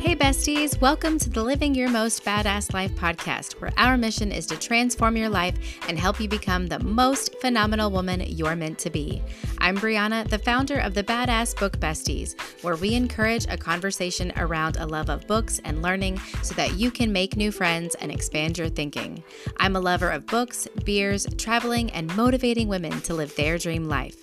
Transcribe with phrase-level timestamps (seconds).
[0.00, 4.46] Hey, besties, welcome to the Living Your Most Badass Life podcast, where our mission is
[4.46, 5.56] to transform your life
[5.88, 9.22] and help you become the most phenomenal woman you're meant to be.
[9.58, 14.78] I'm Brianna, the founder of the Badass Book Besties, where we encourage a conversation around
[14.78, 18.56] a love of books and learning so that you can make new friends and expand
[18.56, 19.22] your thinking.
[19.58, 24.16] I'm a lover of books, beers, traveling, and motivating women to live their dream life.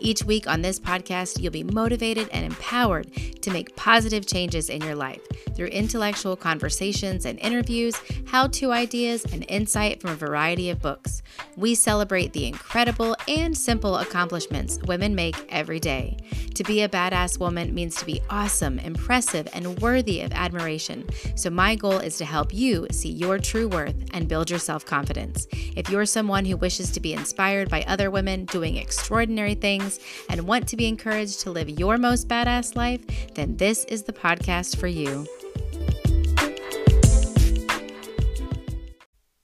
[0.00, 3.12] Each week on this podcast, you'll be motivated and empowered
[3.42, 5.20] to make positive changes in your life
[5.54, 7.94] through intellectual conversations and interviews,
[8.26, 11.22] how to ideas, and insight from a variety of books.
[11.56, 16.16] We celebrate the incredible and simple accomplishments women make every day.
[16.54, 21.04] To be a badass woman means to be awesome, impressive, and worthy of admiration.
[21.34, 24.84] So, my goal is to help you see your true worth and build your self
[24.84, 25.46] confidence.
[25.76, 30.46] If you're someone who wishes to be inspired by other women doing extraordinary things and
[30.46, 33.00] want to be encouraged to live your most badass life,
[33.34, 35.26] then this is the podcast for you.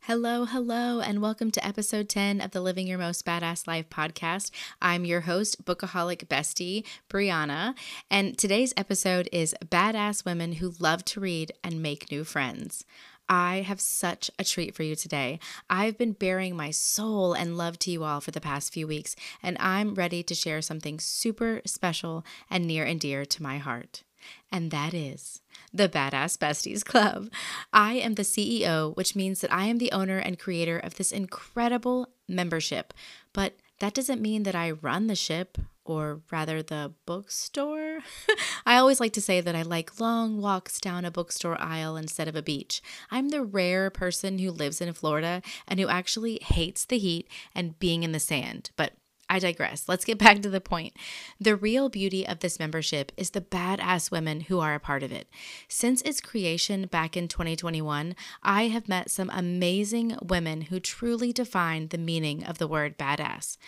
[0.08, 4.50] Hello, hello, and welcome to episode 10 of the Living Your Most Badass Life podcast.
[4.80, 7.74] I'm your host, Bookaholic Bestie, Brianna,
[8.10, 12.86] and today's episode is Badass Women Who Love to Read and Make New Friends.
[13.28, 15.40] I have such a treat for you today.
[15.68, 19.14] I've been baring my soul and love to you all for the past few weeks,
[19.42, 24.04] and I'm ready to share something super special and near and dear to my heart
[24.50, 25.40] and that is
[25.72, 27.30] the Badass Besties Club.
[27.72, 31.12] I am the CEO, which means that I am the owner and creator of this
[31.12, 32.94] incredible membership.
[33.32, 38.00] But that doesn't mean that I run the ship, or rather the bookstore.
[38.66, 42.28] I always like to say that I like long walks down a bookstore aisle instead
[42.28, 42.82] of a beach.
[43.10, 47.78] I'm the rare person who lives in Florida and who actually hates the heat and
[47.78, 48.70] being in the sand.
[48.76, 48.92] But
[49.30, 49.88] I digress.
[49.88, 50.94] Let's get back to the point.
[51.38, 55.12] The real beauty of this membership is the badass women who are a part of
[55.12, 55.28] it.
[55.68, 61.88] Since its creation back in 2021, I have met some amazing women who truly define
[61.88, 63.58] the meaning of the word badass.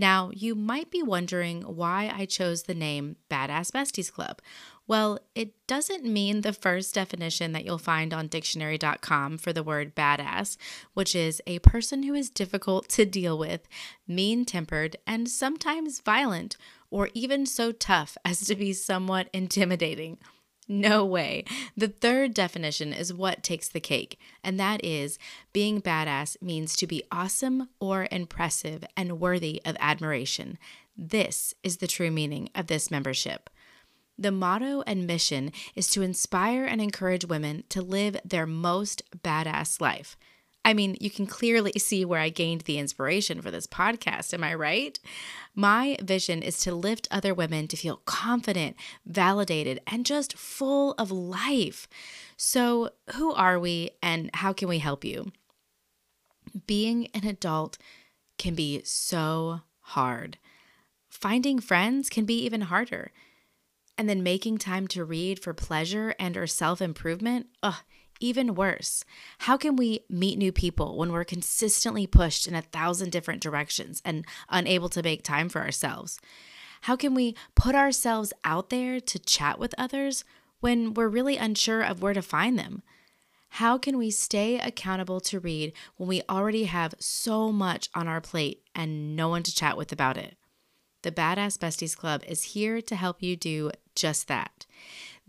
[0.00, 4.40] Now, you might be wondering why I chose the name Badass Besties Club.
[4.88, 9.94] Well, it doesn't mean the first definition that you'll find on dictionary.com for the word
[9.94, 10.56] badass,
[10.94, 13.68] which is a person who is difficult to deal with,
[14.08, 16.56] mean tempered, and sometimes violent,
[16.90, 20.16] or even so tough as to be somewhat intimidating.
[20.66, 21.44] No way.
[21.76, 25.18] The third definition is what takes the cake, and that is
[25.52, 30.58] being badass means to be awesome or impressive and worthy of admiration.
[30.96, 33.50] This is the true meaning of this membership.
[34.18, 39.80] The motto and mission is to inspire and encourage women to live their most badass
[39.80, 40.16] life.
[40.64, 44.42] I mean, you can clearly see where I gained the inspiration for this podcast, am
[44.42, 44.98] I right?
[45.54, 51.12] My vision is to lift other women to feel confident, validated, and just full of
[51.12, 51.88] life.
[52.36, 55.32] So, who are we and how can we help you?
[56.66, 57.78] Being an adult
[58.36, 60.38] can be so hard.
[61.08, 63.12] Finding friends can be even harder
[63.98, 67.82] and then making time to read for pleasure and or self-improvement ugh
[68.20, 69.04] even worse.
[69.38, 74.02] How can we meet new people when we're consistently pushed in a thousand different directions
[74.04, 76.18] and unable to make time for ourselves?
[76.82, 80.24] How can we put ourselves out there to chat with others
[80.60, 82.82] when we're really unsure of where to find them?
[83.52, 88.20] How can we stay accountable to read when we already have so much on our
[88.20, 90.36] plate and no one to chat with about it?
[91.02, 94.66] The Badass Besties Club is here to help you do just that.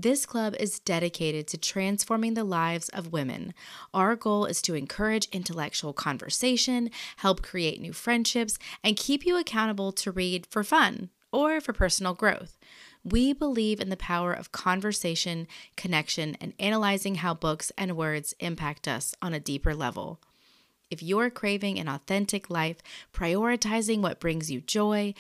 [0.02, 3.54] This club is dedicated to transforming the lives of women.
[3.94, 9.92] Our goal is to encourage intellectual conversation, help create new friendships, and keep you accountable
[9.92, 12.58] to read for fun or for personal growth.
[13.04, 18.88] We believe in the power of conversation, connection, and analyzing how books and words impact
[18.88, 20.22] us on a deeper level.
[20.90, 22.78] If you're craving an authentic life,
[23.14, 25.14] prioritizing what brings you joy,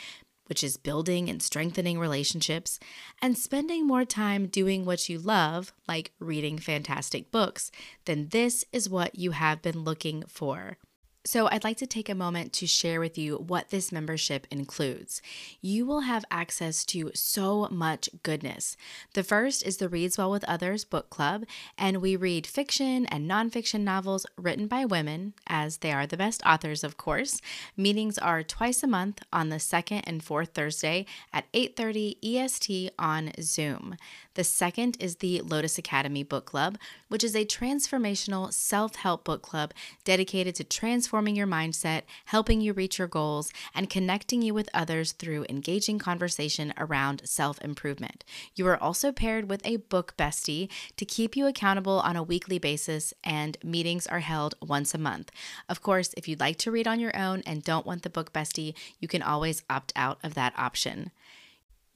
[0.49, 2.79] which is building and strengthening relationships,
[3.21, 7.71] and spending more time doing what you love, like reading fantastic books,
[8.05, 10.77] then this is what you have been looking for.
[11.25, 15.21] So, I'd like to take a moment to share with you what this membership includes.
[15.59, 18.77] You will have access to so much goodness.
[19.15, 21.43] The first is the Reads Well with Others book club,
[21.77, 26.41] and we read fiction and nonfiction novels written by women, as they are the best
[26.45, 27.41] authors, of course.
[27.75, 33.33] Meetings are twice a month on the second and fourth Thursday at 8:30 EST on
[33.41, 33.97] Zoom.
[34.35, 36.77] The second is the Lotus Academy Book Club,
[37.09, 39.73] which is a transformational self-help book club
[40.05, 44.69] dedicated to transforming transforming your mindset, helping you reach your goals, and connecting you with
[44.75, 48.23] others through engaging conversation around self improvement.
[48.53, 52.59] You are also paired with a book bestie to keep you accountable on a weekly
[52.59, 55.31] basis, and meetings are held once a month.
[55.67, 58.31] Of course, if you'd like to read on your own and don't want the book
[58.31, 61.09] bestie, you can always opt out of that option.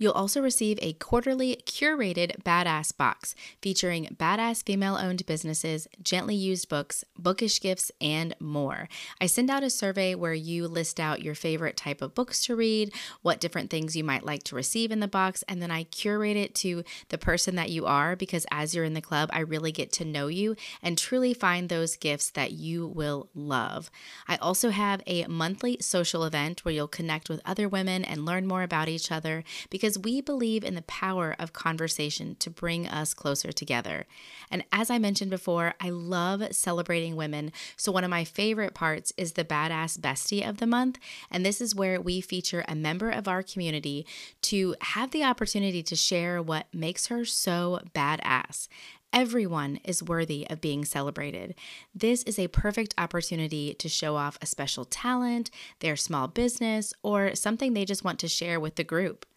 [0.04, 6.68] You'll also receive a quarterly curated badass box featuring badass female owned businesses, gently used
[6.68, 8.90] books, bookish gifts, and more.
[9.22, 12.56] I send out a survey where you list out your favorite type of books to
[12.58, 15.84] read, what different things you might like to receive in the box, and then I
[15.84, 19.40] curate it to the person that you are because as you're in the club, I
[19.40, 23.90] really get to know you and truly find those gifts that you will love.
[24.28, 28.46] I also have a monthly social event where you'll connect with other women and learn
[28.46, 32.88] more about each other because because we believe in the power of conversation to bring
[32.88, 34.06] us closer together.
[34.50, 37.52] And as I mentioned before, I love celebrating women.
[37.78, 40.98] So, one of my favorite parts is the Badass Bestie of the Month.
[41.30, 44.08] And this is where we feature a member of our community
[44.44, 48.68] to have the opportunity to share what makes her so badass.
[49.12, 51.54] Everyone is worthy of being celebrated.
[51.94, 55.52] This is a perfect opportunity to show off a special talent,
[55.82, 59.28] their small business, or something they just want to share with the group.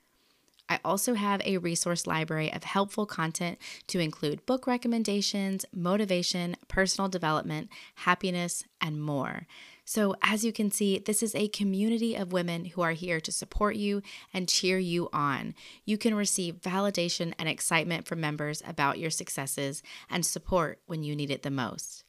[0.69, 7.09] I also have a resource library of helpful content to include book recommendations, motivation, personal
[7.09, 9.47] development, happiness, and more.
[9.89, 13.31] So, as you can see, this is a community of women who are here to
[13.31, 14.03] support you
[14.35, 15.55] and cheer you on.
[15.85, 21.15] You can receive validation and excitement from members about your successes and support when you
[21.15, 22.03] need it the most.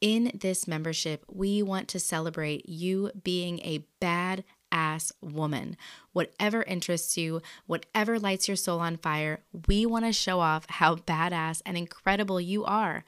[0.00, 4.42] In this membership, we want to celebrate you being a bad
[4.72, 5.76] ass woman.
[6.12, 10.96] Whatever interests you, whatever lights your soul on fire, we want to show off how
[10.96, 13.04] badass and incredible you are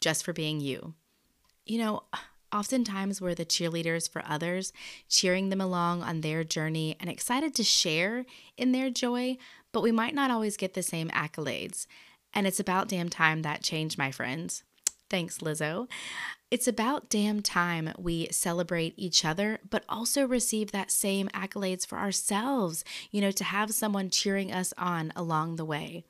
[0.00, 0.94] just for being you.
[1.64, 2.02] You know,
[2.52, 4.72] oftentimes we're the cheerleaders for others,
[5.08, 8.24] cheering them along on their journey and excited to share
[8.56, 9.36] in their joy,
[9.72, 11.86] but we might not always get the same accolades.
[12.32, 14.62] And it's about damn time that changed, my friends.
[15.10, 15.88] Thanks, Lizzo.
[16.50, 21.98] It's about damn time we celebrate each other, but also receive that same accolades for
[21.98, 26.04] ourselves, you know, to have someone cheering us on along the way.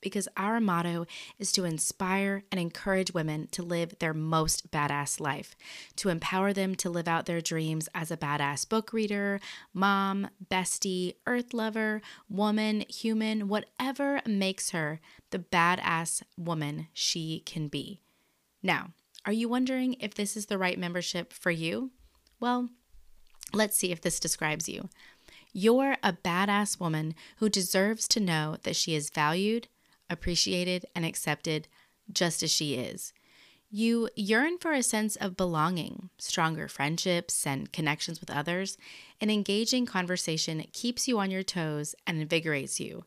[0.00, 1.06] Because our motto
[1.38, 5.54] is to inspire and encourage women to live their most badass life,
[5.96, 9.40] to empower them to live out their dreams as a badass book reader,
[9.74, 12.00] mom, bestie, earth lover,
[12.30, 15.00] woman, human, whatever makes her
[15.30, 18.00] the badass woman she can be.
[18.62, 18.90] Now,
[19.24, 21.90] are you wondering if this is the right membership for you?
[22.38, 22.70] Well,
[23.52, 24.88] let's see if this describes you.
[25.52, 29.68] You're a badass woman who deserves to know that she is valued,
[30.08, 31.68] appreciated, and accepted
[32.12, 33.12] just as she is.
[33.72, 38.76] You yearn for a sense of belonging, stronger friendships, and connections with others.
[39.20, 43.04] An engaging conversation keeps you on your toes and invigorates you.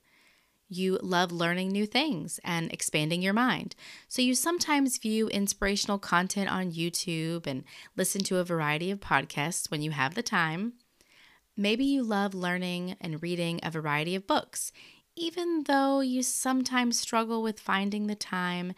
[0.74, 3.75] You love learning new things and expanding your mind.
[4.08, 7.64] So you sometimes view inspirational content on YouTube and
[7.96, 10.74] listen to a variety of podcasts when you have the time.
[11.56, 14.72] Maybe you love learning and reading a variety of books,
[15.16, 18.74] even though you sometimes struggle with finding the time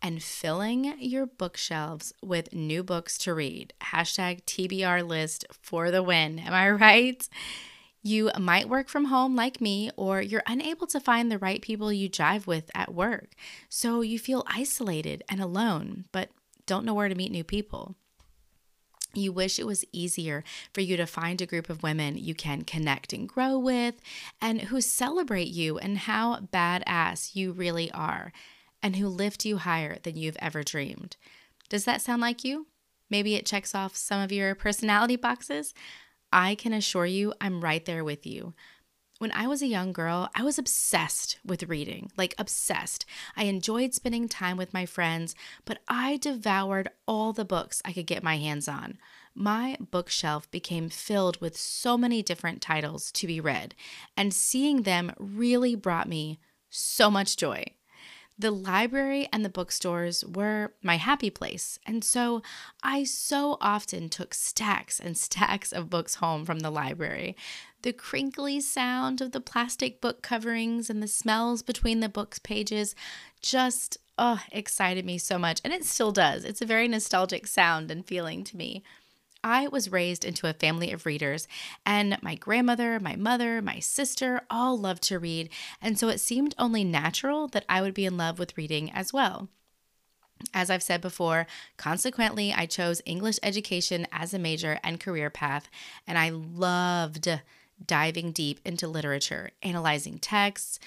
[0.00, 3.72] and filling your bookshelves with new books to read.
[3.80, 6.38] Hashtag TBR list for the win.
[6.38, 7.28] Am I right?
[8.02, 11.92] You might work from home like me, or you're unable to find the right people
[11.92, 13.34] you jive with at work.
[13.68, 16.30] So you feel isolated and alone, but
[16.66, 17.94] don't know where to meet new people.
[19.14, 20.42] You wish it was easier
[20.72, 23.96] for you to find a group of women you can connect and grow with
[24.40, 28.32] and who celebrate you and how badass you really are
[28.82, 31.16] and who lift you higher than you've ever dreamed.
[31.68, 32.66] Does that sound like you?
[33.10, 35.74] Maybe it checks off some of your personality boxes?
[36.32, 38.54] I can assure you, I'm right there with you.
[39.18, 43.04] When I was a young girl, I was obsessed with reading, like obsessed.
[43.36, 48.06] I enjoyed spending time with my friends, but I devoured all the books I could
[48.06, 48.98] get my hands on.
[49.34, 53.76] My bookshelf became filled with so many different titles to be read,
[54.16, 57.64] and seeing them really brought me so much joy.
[58.42, 62.42] The library and the bookstores were my happy place, and so
[62.82, 67.36] I so often took stacks and stacks of books home from the library.
[67.82, 72.96] The crinkly sound of the plastic book coverings and the smells between the book's pages
[73.40, 76.44] just oh, excited me so much, and it still does.
[76.44, 78.82] It's a very nostalgic sound and feeling to me.
[79.44, 81.48] I was raised into a family of readers,
[81.84, 86.54] and my grandmother, my mother, my sister all loved to read, and so it seemed
[86.58, 89.48] only natural that I would be in love with reading as well.
[90.52, 91.46] As I've said before,
[91.76, 95.68] consequently, I chose English education as a major and career path,
[96.06, 97.28] and I loved
[97.84, 100.78] diving deep into literature, analyzing texts,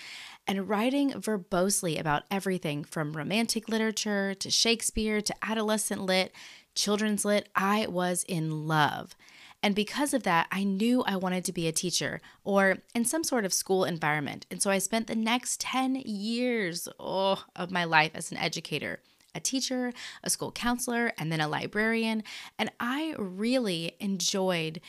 [0.48, 6.32] and writing verbosely about everything from romantic literature to Shakespeare to adolescent lit,
[6.76, 7.50] children's lit.
[7.56, 9.16] I was in love.
[9.64, 13.24] And because of that, I knew I wanted to be a teacher or in some
[13.24, 14.46] sort of school environment.
[14.52, 19.00] And so I spent the next 10 years oh, of my life as an educator
[19.36, 19.92] a teacher,
[20.24, 22.24] a school counselor, and then a librarian.
[22.58, 24.80] And I really enjoyed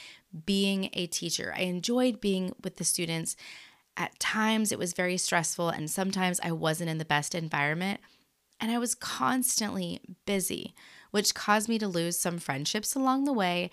[0.45, 1.53] being a teacher.
[1.57, 3.37] I enjoyed being with the students.
[3.97, 8.01] At times, it was very stressful, and sometimes I wasn't in the best environment.
[8.61, 10.75] And I was constantly busy,
[11.17, 13.71] which caused me to lose some friendships along the way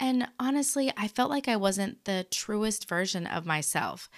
[0.00, 4.08] and honestly, I felt like I wasn't the truest version of myself.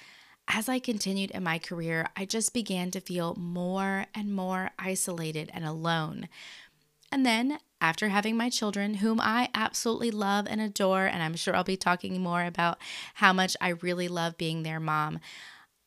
[0.47, 5.51] As I continued in my career, I just began to feel more and more isolated
[5.55, 6.29] and alone.
[7.13, 11.57] And then, after having my children, whom I absolutely love and adore, and I'm sure
[11.57, 12.79] I'll be talking more about
[13.15, 15.19] how much I really love being their mom,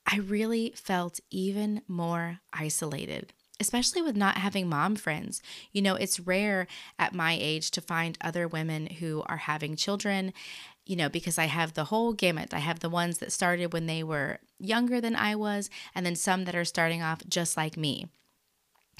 [0.07, 5.41] I really felt even more isolated especially with not having mom friends.
[5.71, 6.67] You know, it's rare
[6.97, 10.33] at my age to find other women who are having children,
[10.85, 12.53] you know, because I have the whole gamut.
[12.53, 16.15] I have the ones that started when they were younger than I was, and then
[16.15, 18.07] some that are starting off just like me.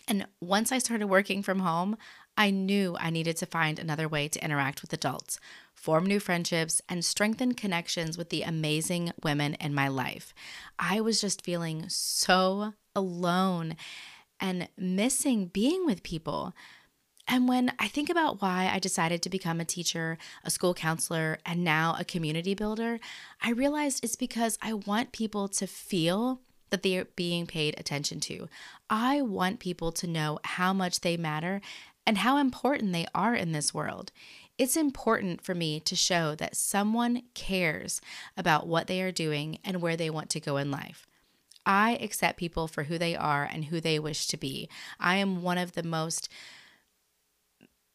[0.08, 1.98] And once I started working from home,
[2.38, 5.40] I knew I needed to find another way to interact with adults,
[5.74, 10.34] form new friendships, and strengthen connections with the amazing women in my life.
[10.80, 13.76] I was just feeling so alone
[14.44, 16.54] and missing being with people.
[17.30, 21.40] And when I think about why I decided to become a teacher, a school counselor,
[21.46, 23.00] and now a community builder,
[23.42, 28.20] I realized it's because I want people to feel that they are being paid attention
[28.20, 28.50] to.
[28.90, 31.62] I want people to know how much they matter
[32.06, 34.12] and how important they are in this world.
[34.58, 38.02] It's important for me to show that someone cares
[38.36, 41.08] about what they are doing and where they want to go in life.
[41.66, 44.70] I accept people for who they are and who they wish to be.
[45.00, 46.30] I am one of the most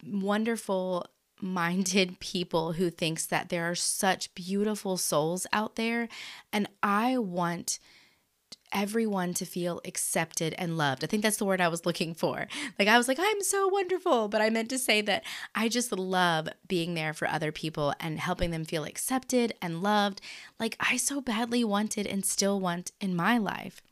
[0.04, 1.06] wonderful
[1.40, 6.08] minded people who thinks that there are such beautiful souls out there
[6.52, 7.78] and I want
[8.72, 11.04] everyone to feel accepted and loved.
[11.04, 12.46] I think that's the word I was looking for.
[12.78, 14.28] Like, I was like, I'm so wonderful.
[14.28, 18.18] But I meant to say that I just love being there for other people and
[18.18, 20.20] helping them feel accepted and loved,
[20.58, 23.82] like I so badly wanted and still want in my life.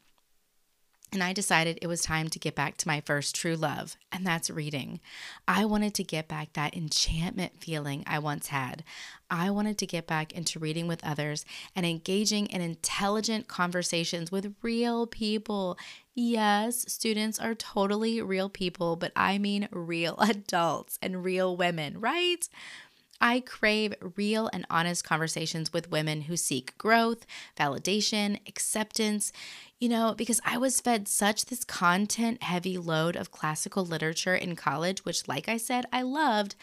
[1.13, 4.27] And I decided it was time to get back to my first true love, and
[4.27, 5.01] that's reading.
[5.47, 8.83] I wanted to get back that enchantment feeling I once had.
[9.31, 11.45] I wanted to get back into reading with others
[11.75, 15.79] and engaging in intelligent conversations with real people.
[16.15, 22.49] Yes, students are totally real people, but I mean real adults and real women, right?
[23.21, 27.27] I crave real and honest conversations with women who seek growth,
[27.59, 29.33] validation, acceptance,
[29.79, 34.57] you know, because I was fed such this content heavy load of classical literature in
[34.57, 36.57] college, which, like I said, I loved,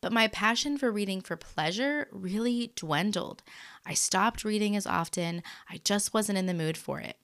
[0.00, 3.42] but my passion for reading for pleasure really dwindled.
[3.84, 7.16] I stopped reading as often, I just wasn't in the mood for it.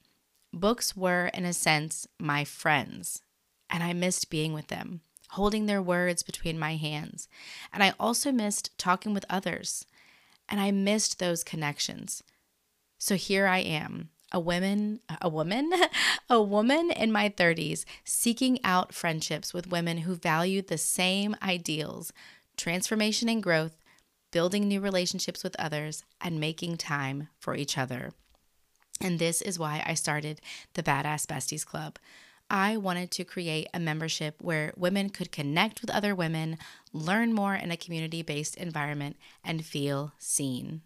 [0.52, 3.22] Books were, in a sense, my friends,
[3.70, 5.00] and I missed being with them
[5.32, 7.26] holding their words between my hands.
[7.72, 9.86] And I also missed talking with others.
[10.48, 12.22] And I missed those connections.
[12.98, 15.72] So here I am, a woman, a woman,
[16.30, 22.12] a woman in my 30s seeking out friendships with women who value the same ideals,
[22.58, 23.78] transformation and growth,
[24.32, 28.12] building new relationships with others, and making time for each other.
[29.00, 30.42] And this is why I started
[30.74, 31.98] the Badass Besties Club.
[32.52, 36.58] I wanted to create a membership where women could connect with other women,
[36.92, 40.82] learn more in a community based environment, and feel seen.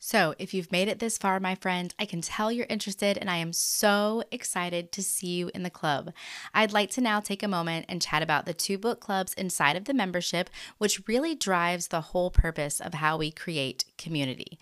[0.00, 3.30] So, if you've made it this far, my friend, I can tell you're interested, and
[3.30, 6.12] I am so excited to see you in the club.
[6.52, 9.76] I'd like to now take a moment and chat about the two book clubs inside
[9.76, 14.58] of the membership, which really drives the whole purpose of how we create community.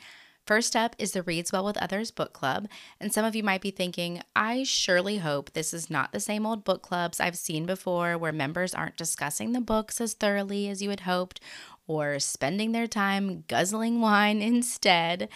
[0.46, 2.68] First up is the Reads Well with Others book club.
[3.00, 6.44] And some of you might be thinking, I surely hope this is not the same
[6.44, 10.82] old book clubs I've seen before where members aren't discussing the books as thoroughly as
[10.82, 11.40] you had hoped
[11.86, 15.30] or spending their time guzzling wine instead.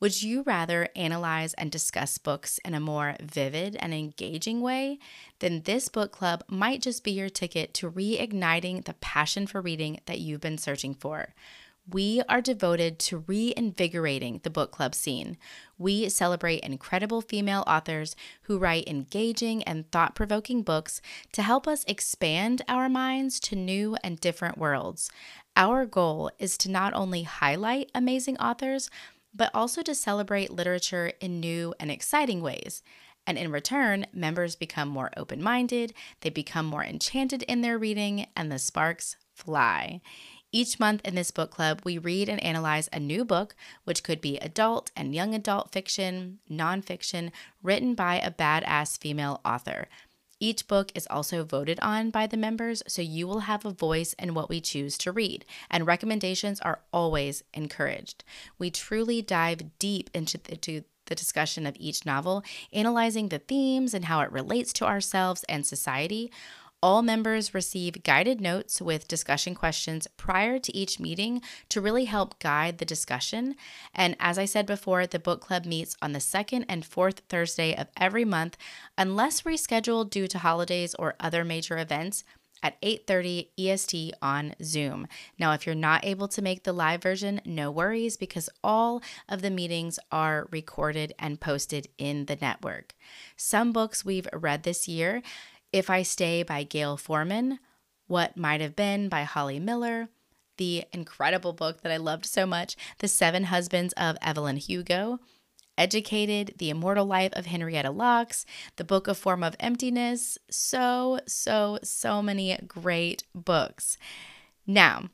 [0.00, 4.98] Would you rather analyze and discuss books in a more vivid and engaging way?
[5.40, 10.00] Then this book club might just be your ticket to reigniting the passion for reading
[10.06, 11.34] that you've been searching for.
[11.90, 15.36] We are devoted to reinvigorating the book club scene.
[15.76, 21.84] We celebrate incredible female authors who write engaging and thought provoking books to help us
[21.86, 25.10] expand our minds to new and different worlds.
[25.56, 28.90] Our goal is to not only highlight amazing authors,
[29.34, 32.82] but also to celebrate literature in new and exciting ways.
[33.26, 38.26] And in return, members become more open minded, they become more enchanted in their reading,
[38.36, 40.00] and the sparks fly.
[40.54, 44.20] Each month in this book club, we read and analyze a new book, which could
[44.20, 49.88] be adult and young adult fiction, nonfiction, written by a badass female author.
[50.38, 54.12] Each book is also voted on by the members, so you will have a voice
[54.12, 58.22] in what we choose to read, and recommendations are always encouraged.
[58.56, 64.04] We truly dive deep into the, the discussion of each novel, analyzing the themes and
[64.04, 66.30] how it relates to ourselves and society.
[66.84, 72.38] All members receive guided notes with discussion questions prior to each meeting to really help
[72.40, 73.56] guide the discussion.
[73.94, 77.74] And as I said before, the book club meets on the second and fourth Thursday
[77.74, 78.58] of every month,
[78.98, 82.22] unless rescheduled due to holidays or other major events
[82.62, 85.06] at 8:30 EST on Zoom.
[85.38, 89.42] Now, if you're not able to make the live version, no worries because all of
[89.42, 92.94] the meetings are recorded and posted in the network.
[93.36, 95.22] Some books we've read this year
[95.74, 97.58] if I Stay by Gayle Forman,
[98.06, 100.08] What Might Have Been by Holly Miller,
[100.56, 105.18] the incredible book that I loved so much, The Seven Husbands of Evelyn Hugo,
[105.76, 110.38] Educated, The Immortal Life of Henrietta Lacks, The Book of Form of Emptiness.
[110.48, 113.98] So, so, so many great books.
[114.68, 115.10] Now,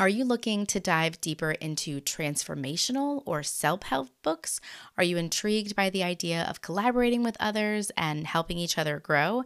[0.00, 4.58] are you looking to dive deeper into transformational or self help books?
[4.96, 9.44] Are you intrigued by the idea of collaborating with others and helping each other grow?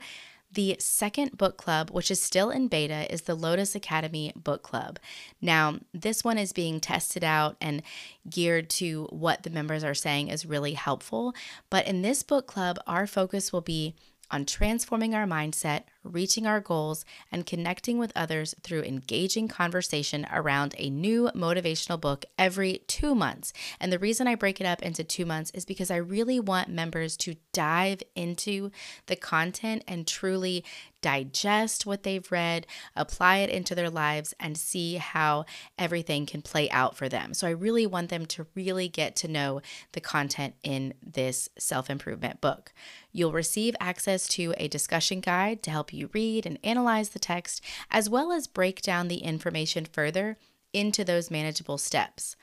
[0.52, 5.00] The second book club, which is still in beta, is the Lotus Academy Book Club.
[5.42, 7.82] Now, this one is being tested out and
[8.30, 11.34] geared to what the members are saying is really helpful.
[11.68, 13.96] But in this book club, our focus will be
[14.30, 20.74] on transforming our mindset, reaching our goals, and connecting with others through engaging conversation around
[20.78, 23.52] a new motivational book every two months.
[23.80, 26.68] And the reason I break it up into two months is because I really want
[26.68, 28.70] members to dive into
[29.06, 30.64] the content and truly
[31.04, 35.44] digest what they've read, apply it into their lives, and see how
[35.78, 37.34] everything can play out for them.
[37.34, 39.60] So I really want them to really get to know
[39.92, 42.72] the content in this self improvement book.
[43.12, 47.62] You'll receive access to a discussion guide to help you read and analyze the text,
[47.90, 50.36] as well as break down the information further
[50.72, 52.36] into those manageable steps.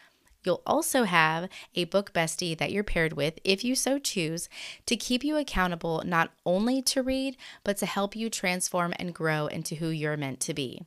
[0.43, 4.49] You'll also have a book bestie that you're paired with, if you so choose,
[4.87, 9.45] to keep you accountable not only to read, but to help you transform and grow
[9.47, 10.81] into who you're meant to be.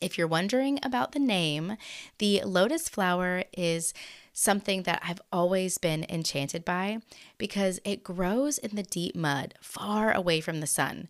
[0.00, 1.76] If you're wondering about the name,
[2.18, 3.92] the lotus flower is
[4.32, 7.00] something that I've always been enchanted by
[7.36, 11.08] because it grows in the deep mud far away from the sun.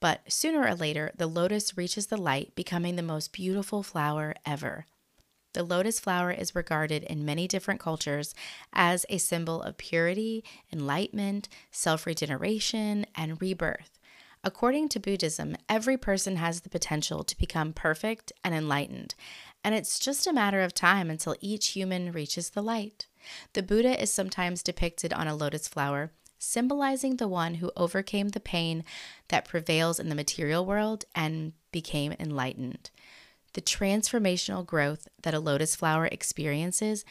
[0.00, 4.86] But sooner or later, the lotus reaches the light, becoming the most beautiful flower ever.
[5.54, 8.34] The lotus flower is regarded in many different cultures
[8.74, 13.98] as a symbol of purity, enlightenment, self regeneration, and rebirth.
[14.44, 19.14] According to Buddhism, every person has the potential to become perfect and enlightened,
[19.64, 23.06] and it's just a matter of time until each human reaches the light.
[23.54, 28.40] The Buddha is sometimes depicted on a lotus flower, symbolizing the one who overcame the
[28.40, 28.84] pain
[29.28, 32.90] that prevails in the material world and became enlightened.
[33.54, 37.04] The transformational growth that a lotus flower experiences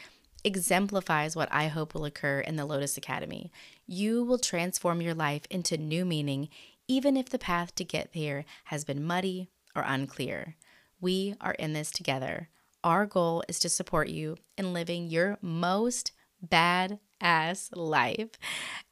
[0.44, 3.50] exemplifies what I hope will occur in the Lotus Academy.
[3.86, 6.48] You will transform your life into new meaning,
[6.86, 10.54] even if the path to get there has been muddy or unclear.
[11.00, 12.48] We are in this together.
[12.84, 18.30] Our goal is to support you in living your most bad ass life.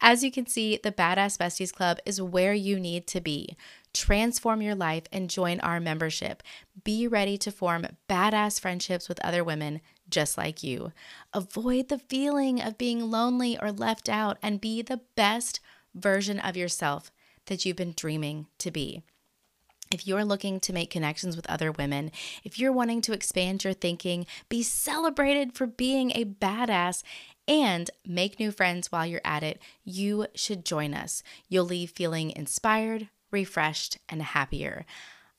[0.00, 3.56] As you can see, the Badass Besties Club is where you need to be.
[3.92, 6.42] Transform your life and join our membership.
[6.82, 10.92] Be ready to form badass friendships with other women just like you.
[11.32, 15.60] Avoid the feeling of being lonely or left out and be the best
[15.94, 17.10] version of yourself
[17.46, 19.02] that you've been dreaming to be.
[19.90, 22.10] If you're looking to make connections with other women,
[22.42, 27.02] if you're wanting to expand your thinking, be celebrated for being a badass,
[27.46, 31.22] and make new friends while you're at it, you should join us.
[31.48, 34.86] You'll leave feeling inspired, refreshed, and happier.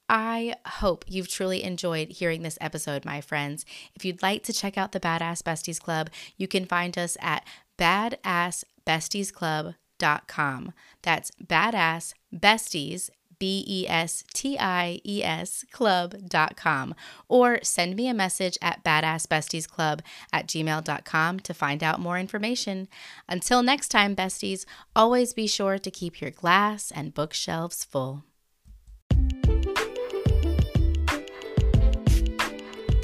[0.07, 3.65] I hope you've truly enjoyed hearing this episode, my friends.
[3.95, 7.43] If you'd like to check out the Badass Besties Club, you can find us at
[7.79, 10.73] badassbestiesclub.com.
[11.01, 16.95] That's badass besties, B E S T I E S club.com
[17.27, 22.87] or send me a message at badassbestiesclub at gmail.com to find out more information.
[23.27, 28.23] Until next time, besties, always be sure to keep your glass and bookshelves full.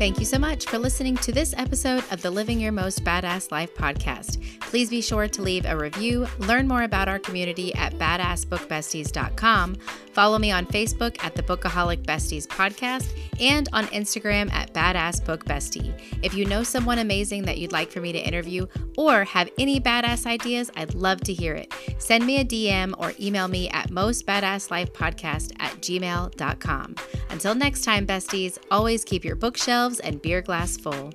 [0.02, 3.52] Thank you so much for listening to this episode of the Living Your Most Badass
[3.52, 4.42] Life podcast.
[4.62, 10.40] Please be sure to leave a review, learn more about our community at badassbookbesties.com, follow
[10.40, 15.94] me on Facebook at the Bookaholic Besties podcast, and on Instagram at Badass Book Bestie.
[16.24, 18.66] If you know someone amazing that you'd like for me to interview
[18.98, 21.72] or have any badass ideas, I'd love to hear it.
[22.00, 26.96] Send me a DM or email me at mostbadasslifepodcast at gmail.com.
[27.30, 31.12] Until next time, besties, always keep your bookshelves and beer glass full.